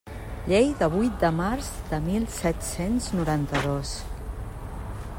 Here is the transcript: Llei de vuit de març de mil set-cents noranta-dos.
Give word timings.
Llei 0.51 0.71
de 0.79 0.87
vuit 0.93 1.19
de 1.25 1.29
març 1.41 1.69
de 1.91 2.01
mil 2.07 2.27
set-cents 2.39 3.11
noranta-dos. 3.21 3.97